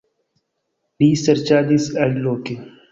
[1.03, 2.63] Li serĉadis aliloke.